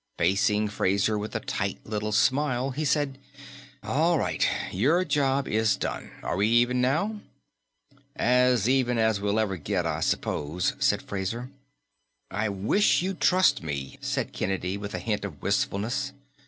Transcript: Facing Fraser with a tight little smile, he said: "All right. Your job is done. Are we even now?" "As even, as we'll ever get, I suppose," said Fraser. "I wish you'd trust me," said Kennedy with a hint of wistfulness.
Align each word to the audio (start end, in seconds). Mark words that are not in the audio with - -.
Facing 0.17 0.67
Fraser 0.67 1.15
with 1.15 1.35
a 1.35 1.39
tight 1.39 1.77
little 1.83 2.11
smile, 2.11 2.71
he 2.71 2.85
said: 2.85 3.19
"All 3.83 4.17
right. 4.17 4.47
Your 4.71 5.05
job 5.05 5.47
is 5.47 5.75
done. 5.77 6.09
Are 6.23 6.35
we 6.37 6.47
even 6.47 6.81
now?" 6.81 7.21
"As 8.15 8.67
even, 8.67 8.97
as 8.97 9.21
we'll 9.21 9.37
ever 9.39 9.57
get, 9.57 9.85
I 9.85 9.99
suppose," 9.99 10.73
said 10.79 11.03
Fraser. 11.03 11.51
"I 12.31 12.49
wish 12.49 13.03
you'd 13.03 13.21
trust 13.21 13.61
me," 13.61 13.99
said 14.01 14.33
Kennedy 14.33 14.75
with 14.75 14.95
a 14.95 14.97
hint 14.97 15.23
of 15.23 15.39
wistfulness. 15.39 16.13